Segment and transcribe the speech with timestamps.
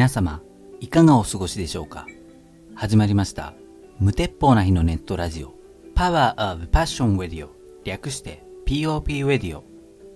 [0.00, 0.40] 皆様、
[0.80, 2.06] いかがお過ごしでしょうか？
[2.74, 3.52] 始まりました。
[3.98, 5.52] 無鉄砲な日のネットラジオ、
[5.94, 7.48] Power of Passion Radio
[7.84, 9.60] 略して POP Radio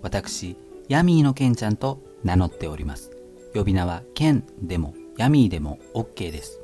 [0.01, 0.57] 私、
[0.89, 3.11] ヤミーのケンちゃんと名乗っております。
[3.53, 6.63] 呼び名はケンでもヤミーでも OK です。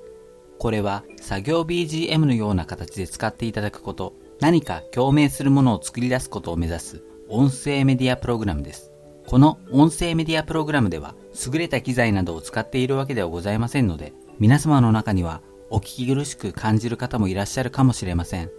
[0.59, 8.91] これは作業 BGM のような形で使っていただくこと、何か共鳴するものを作り出すことを目指す音声メディアプログラムです。
[9.27, 18.51] この音声メディアプログラムでは優れた機材などを使っているわけではございませんので、皆様の中にはお聞き苦しく感じる方もいらっしゃるかもしれません。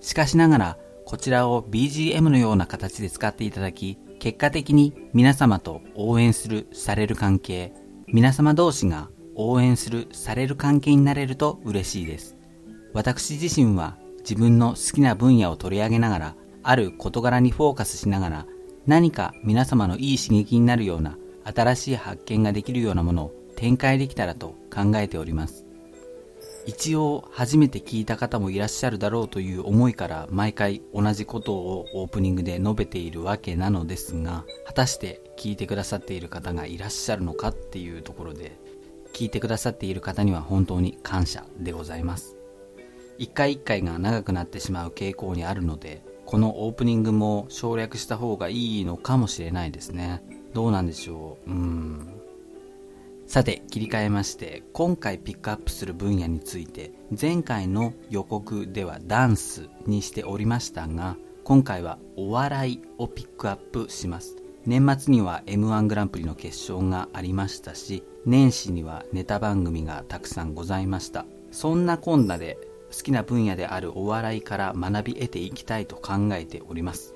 [0.00, 7.72] しかしながら、こちらを BGM のような形で使っていただき、結果的に皆様と応援する、される関係、
[8.06, 12.36] 皆様同士が応援する、される関係になれると嬉しいです。
[12.92, 18.46] 私自身は自分の好きな分野を取り上げながら、ある事柄にフォーカスしながら、
[18.86, 21.16] 何か皆様のいい刺激になるような
[21.54, 25.68] 新しい発見ができるようなものを展開できたらと考えております。
[26.68, 38.58] 一応初めて聞いた方もいらっしゃるだろうという思いから毎回同じことをオープニングで述べているわけなのですが果たして聞いてくださっている方がいらっしゃるのかっていうところで
[39.14, 42.36] 聞いてくださっている方には本当に感謝でございます
[43.16, 50.22] 一回一回が長くなってしまう傾向にあるのでこのオープニングも省略した方がいいのかもしれないですね
[50.54, 51.50] どうなんでしょう。
[51.50, 52.18] うん。
[53.26, 64.36] さて切り替えまして今回ピックアップする分野について前回の予告ではダンスにしておりましたが今回はお笑いをピックアップします。
[64.64, 71.26] 年末には m 1グランプリの決勝がありましたし年始にはネタ番組がたくさんございました。
[71.50, 72.58] そんなこんなで
[72.90, 77.14] 好きな分野であるお笑いから学び得ていきたいと考えております。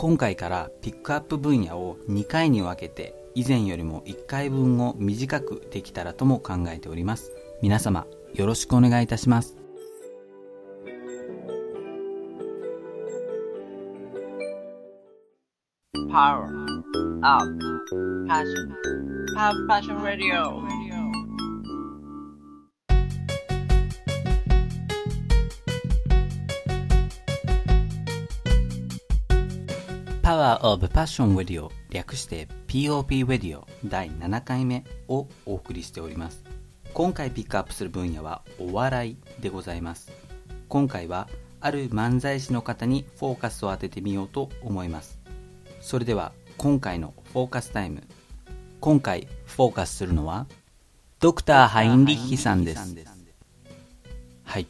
[0.00, 7.32] 今回からピックアップ分野を2回に分けて以前よりも1回分を短くできたらとも考えております。
[7.60, 9.58] 皆様よろしくお願いいたします。
[16.10, 16.46] Power
[17.20, 17.44] Up
[18.26, 18.72] Passion
[19.36, 20.79] Have Passion Radio パワーオブパッションウェディオ
[31.90, 36.42] 略して POP ウェディオ第7回目をお送りしております。
[36.94, 40.10] 今回ピックアップする分野はお笑いでございます。
[40.68, 41.28] 今回は
[41.60, 45.18] ある漫才師の方にフォーカスを当ててみようと思います。
[45.82, 48.02] それでは今回のフォーカスタイム。
[48.80, 50.46] 今回フォーカスするのは
[51.18, 52.96] ドクター・ハインリッヒさんです。
[54.44, 54.66] はい。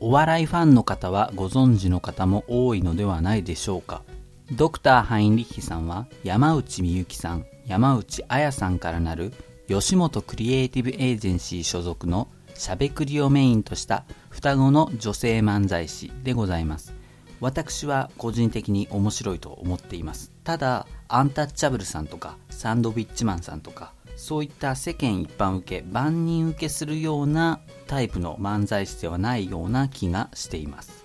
[0.00, 4.02] お笑いファンの方はご存知の方も多いのではないでしょうか
[4.50, 9.32] ドクター・ハインリッヒさんは山内美幸さん、山内彩さんからなる
[9.68, 16.92] 吉本クリエイティブエージェンシー所属のしゃべくりをメインとした双子の女性漫才師でございます。
[17.40, 20.32] 私は個人的に面白いと思っています。
[20.44, 31.01] ただ、アンタッチャブルさんとかサンドウィッチマンさんとかそういった世間一般受け、万人受けするようなタイプの漫才師ではないような気がしています。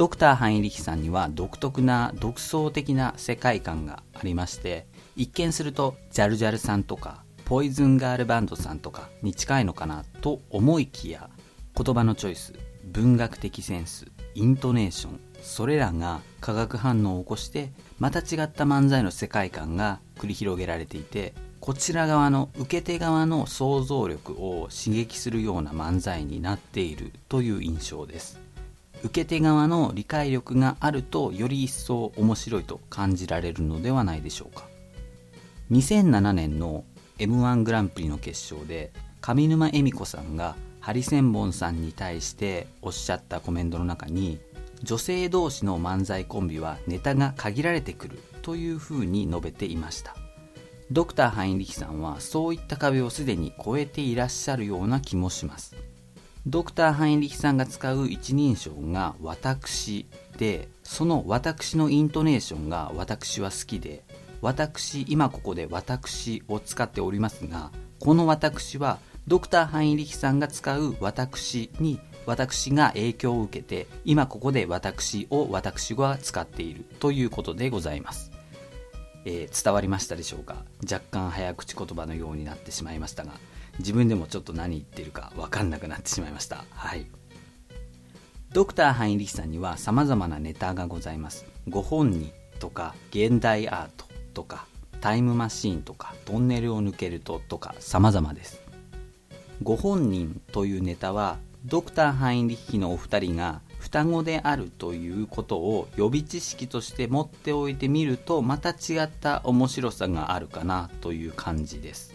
[0.00, 11.28] ドクター・ハイリヒさんには独特な独創的な世界観がありまして一見するとジャルジャルさんとかポイズンガールバンドさんとかに近いのかなと思いきや
[11.76, 28.40] 言葉のチョイス文学的センスイントネーションそれらが化学反応を起こしてまた違った漫才の世界観が繰り広げられていてこちら側の受け手側の想像力を刺激するような漫才になっているという印象です。
[29.02, 34.66] 受け手側の理解力があるとより一層面白いと感じられるのではないでしょうか。
[35.70, 36.84] 2007年の
[37.18, 44.40] m 1グランプリの決勝で上沼恵美子さんがハリセンボンさんに対しておっしゃったコメントの中に
[44.82, 50.16] 女性同士の漫才コンビはネタが限られてくるというふうに述べていました。
[50.90, 55.76] ドクター・ハインリヒさんはそういった壁をすでに超えていらっしゃるような気もします。
[56.46, 60.06] ドクター・ハインリヒさんが使う一人称が私
[60.38, 64.02] でその私のイントネーションが私は好きで
[64.40, 68.98] 私今ここで私を使っておりますがこの私は
[69.28, 78.30] ドクター・ハインリヒさんが使う私に私が影響を受けて今ここで私を私は使っているということでございます、
[79.26, 80.64] えー伝わりましたでしょうか？
[80.90, 83.32] 若干早口言葉のようになってしまいましたが。
[83.80, 86.64] 自分でもちょっと何言ってるか分かんなくなってしまいました。
[86.70, 87.06] はい。
[88.52, 91.46] ドクター・ハインリヒさんには様々なネタがございます。
[91.68, 94.66] ご本人とか現代アートとか
[95.00, 98.60] タイムマシーンとかトンネルを抜けるととか様々です。
[99.62, 112.09] ご本人というネタはドクター・ハインリヒのお二人が双子であるということを予備知識として持っておいてみるとまた違った面白さがあるかなという感じです。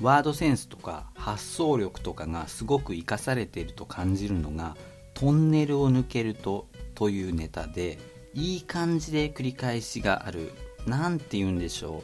[0.00, 4.76] ワードセンスとか発想力とかがすごく活かされていると感じるのが
[5.14, 7.98] トンネルを抜けるとというネタで
[8.34, 10.52] いい感じで繰り返しがある
[10.86, 12.02] 何て言うんでしょ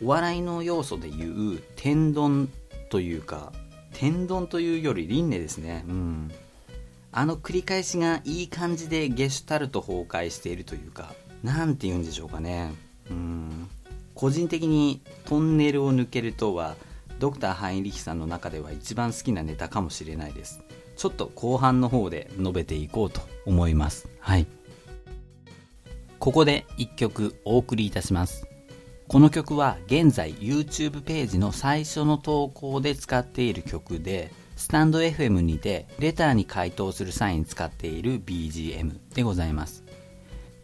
[0.00, 0.04] う。
[0.06, 2.48] お笑いの要素でいう天丼
[2.88, 3.52] というか
[3.92, 5.84] 天丼というより輪廻ですね。
[5.88, 6.30] うん。
[7.12, 12.72] あの繰り返しがいい感じでゲシュタルト崩壊しているというか何て言うんでしょうかね。
[13.10, 13.68] うん。
[14.14, 16.76] 個人的にトンネルを抜けるとは
[17.20, 20.60] ドクター・ハインリヒさんの中では一番好きなネタかもしれないです。
[20.96, 24.08] ちょっと後半の方で述べていこうと思います。
[24.18, 24.46] はい。
[26.18, 28.46] ここで1曲お送りいたします。
[29.06, 39.84] この曲は現在 YouTube ページの最初の投稿で使っている曲でスタンド FM にてレターに回答する際に使っている BGM でございます。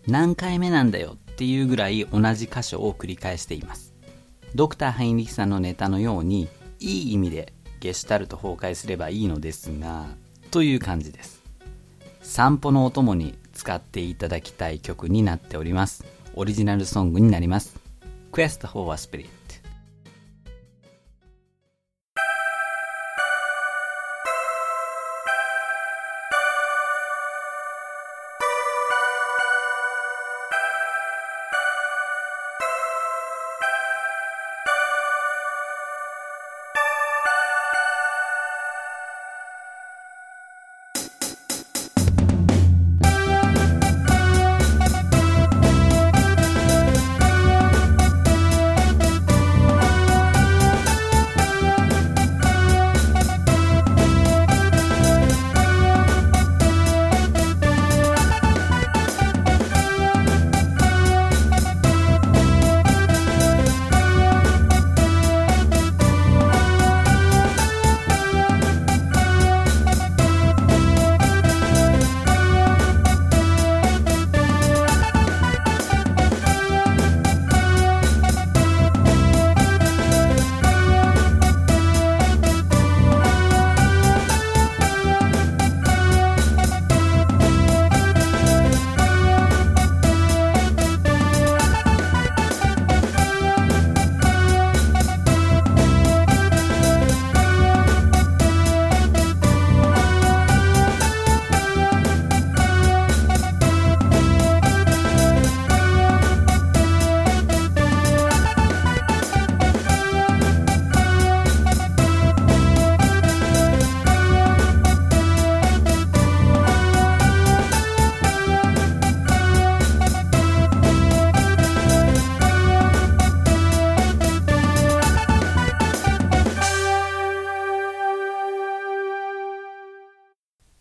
[0.07, 3.96] 何回目なんだよっていうぐらい同じ箇所を繰り返しています。
[4.57, 6.49] ドクター・ハインリヒさんのネタのように
[6.81, 10.07] いい意味でゲシュタルト崩壊すればいいのですが
[10.51, 11.43] という感じです。
[12.23, 16.07] 散歩のお供に使っていただきたい曲になっております。
[16.35, 17.79] オリジナルソングになります。
[18.33, 19.29] Quest for a Spirit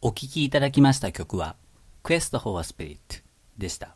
[0.08, 1.56] お聴きいただきました曲は
[2.04, 3.24] Quest for a Spirit
[3.58, 3.96] でした。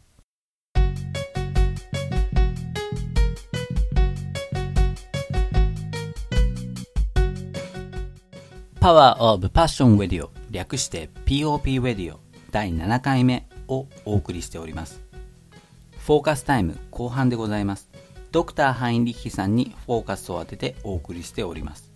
[8.81, 12.17] Power of Passion Radio 略して POP Radio
[12.49, 14.99] 第7回目をお送りしております。
[15.99, 17.87] フォーカスタイム後半でございます。
[18.31, 21.91] ドクター・ハインリッヒさんにフォーカスを当ててお送りしております。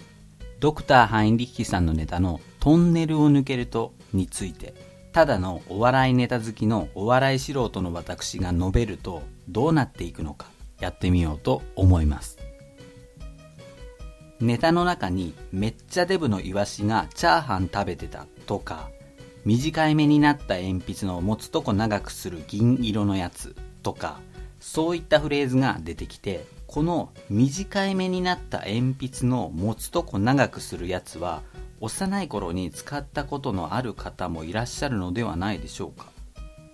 [0.59, 4.73] ドクター・ハインリッヒさんのネタのトンネルを抜けるとについて。
[5.13, 10.47] ただのお笑いネタ好きのお笑い素人の私が述べるとどうなっていくのか
[10.79, 12.39] やってみようと思います。
[14.39, 18.89] ネタの中にめっちゃデブのイワシがチャーハン食べてたとか
[19.45, 24.19] 短い目になった鉛筆の持つとこ長くする銀色のやつとか
[24.59, 31.41] そういったフレーズが出てきてこの短い目になった鉛筆の持つとこ長くするやつは
[31.83, 36.05] 幼い頃に使ったことのある方もいらっしゃるのではないでしょうか。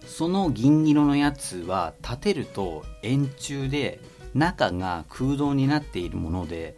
[0.06, 4.00] その銀色のやつは立てると円柱で
[4.36, 6.78] 中が空洞になっているもので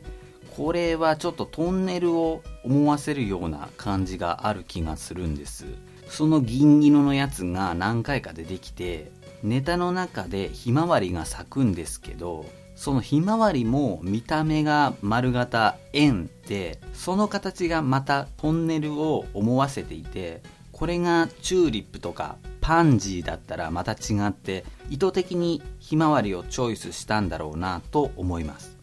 [0.55, 5.65] これはちょっとトンネルを思わせるような感じがある気がするんです。
[6.07, 9.11] その銀色のやつが何回か出てきて
[9.43, 12.45] ネタの中でひまわりが咲くんですけど
[12.81, 28.75] そのひまわりも見た目が丸型円でその形がまたトンネルを思わせていてこれがチューリップとかパンジーだったらまた違って意図的にひまわりをチョイスしたんだろうなと思います。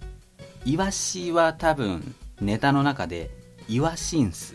[0.65, 3.33] イワシは多分ネタの中で
[3.69, 4.55] イワシンス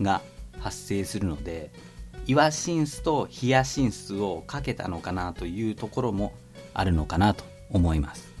[0.00, 0.22] が
[0.60, 1.72] 発生するので
[2.28, 6.32] イワシンスとヒヤシンスをかけたのかなというところも
[6.74, 8.33] あるのかなと思います。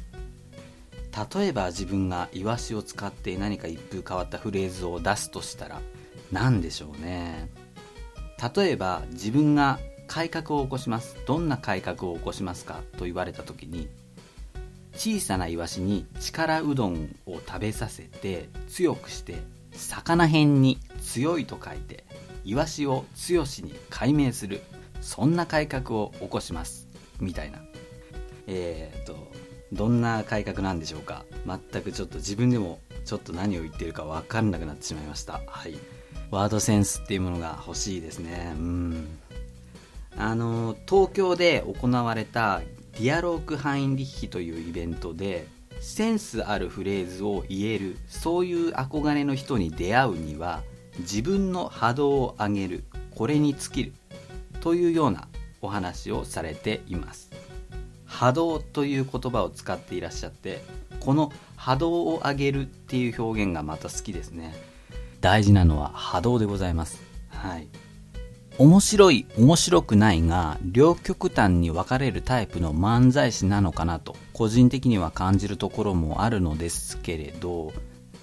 [1.34, 5.80] 例えば自分がイワシを使って何か一風変わったフレーズを出すとしたら
[6.32, 7.48] 何でしょうね。
[8.56, 9.78] 例えば自分が
[10.08, 11.16] 改革を起こします。
[11.26, 12.82] どんな改革を起こしますか？
[12.98, 13.88] と言われた時に
[14.94, 19.36] 小さなイワシに力うどんを食べさせて強くして
[19.72, 22.04] 魚辺に強いと書いて
[22.44, 24.62] イワシを強しに改名する。
[25.00, 26.88] そんな改革を起こします。
[27.20, 27.58] みたいな。
[28.46, 29.32] えー、っと
[29.72, 31.24] どんな改革なんでしょうか。
[31.46, 35.40] 全くちょっと自分でもちょっと何を言ってるか分かんなくなってしまいました。
[35.46, 35.74] はい。
[36.30, 38.52] ワードセンスっていうものが欲しいですね。
[38.56, 39.18] うん。
[40.16, 42.62] あの東京で行われた
[42.94, 45.46] ディアローク・ハインリッヒというイベントで
[45.80, 50.62] センスあるフレーズを言えるそういう憧れの人に出会うには
[51.00, 53.92] 自分の波動を上げるこれに尽きる
[54.60, 55.28] というような
[55.60, 57.30] お話をされています。
[58.14, 60.62] 波動という言葉を使っていらっしゃって
[61.00, 64.54] この波動を上げるっていう表現がまた好きですね。
[65.20, 67.02] 大事なのは波動でございます。
[67.28, 67.66] はい。
[68.56, 77.72] 面白い面白くないが両極端に分かれるタイプの漫才師なのかなと個人的には感じるところもあるのですけれど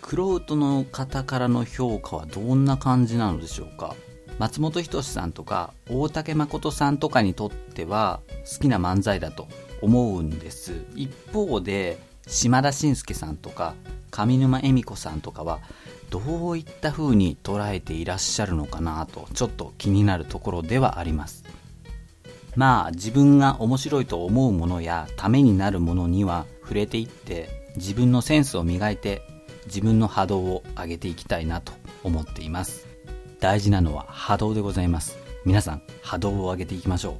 [0.01, 3.93] クロートの方からの評価はどんな感じなのでしょうか？
[4.39, 9.49] 松本人志さんとか大竹誠さんとかにとっては好きな漫才だと
[9.81, 10.85] 思うんです。
[10.95, 13.75] 一方で島田紳介さんとか
[14.11, 15.59] 上沼恵美子さんとかは
[16.09, 16.19] ど
[16.51, 21.43] ういった風に捉えていらっしゃるのかなとちょっと気になるところではあります。
[22.55, 29.21] まあ自分が面白いと思うものやためになるものには触れていって自分のセンスを磨いて
[29.67, 31.71] 自分の波動を上げていきたいなと
[32.03, 32.87] 思っています。
[33.39, 35.17] 大事なのは波動でございます。
[35.45, 37.15] 皆さん波動を上げていきましょう。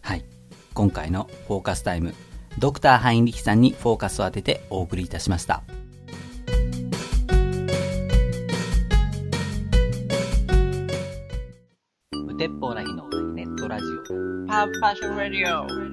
[0.00, 0.33] はい。
[0.74, 2.14] 今回のフォーカスタイム
[2.58, 5.62] ドクターハインリヒさんにフォーカスを当ててお送りいたしました
[12.12, 15.62] 無鉄砲な日のネットラジオ Pop Passion Radio.
[15.62, 15.83] はい。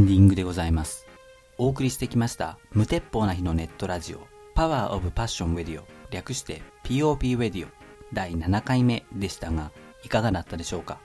[0.00, 1.06] ンディングでございます。
[1.58, 7.68] お送りしてきました、無鉄砲な日のネットラジオ、パワーオブパッションウェディオ、略して POP ウェディオ、
[8.14, 9.70] 第7回目でしたが、
[10.02, 10.98] いかがだったでしょうか？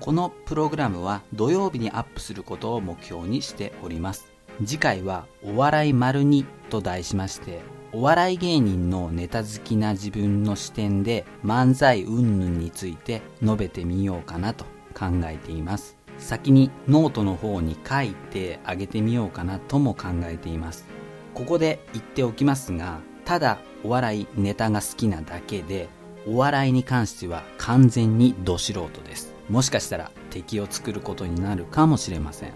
[0.00, 4.30] このプログラムは土曜日にアップすることを目標にしております。
[4.64, 7.60] 次回はお笑い丸2と題しまして、
[7.92, 15.96] お笑い芸人のネタ好きな自分の視点で漫才云々について述べてみようかなと考えています。
[16.18, 20.86] 先にノートの方に書いてあげてみようかなとも考えています。
[21.34, 25.88] ここで言っておきますが、ただお笑いネタが好きなだけで、
[26.26, 29.35] お笑いに関しては完全にど素人です。
[29.48, 32.52] もしかしたら敵を作ることになるかもしれません。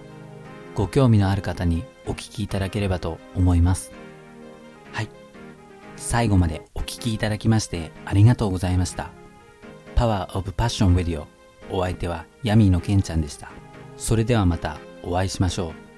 [0.74, 3.92] ご興味のある方にお聞きいただければと思います。
[4.92, 5.08] はい。
[5.96, 9.10] 最後までお聞きいただきましてありがとうございました。
[9.94, 11.26] パワーオブパッションウェディオ
[11.70, 13.50] お相手はヤミーのケンちゃんでした。
[13.96, 15.89] それではまたお会いしましょう。